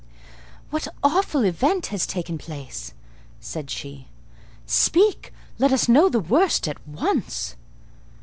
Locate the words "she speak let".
3.69-5.71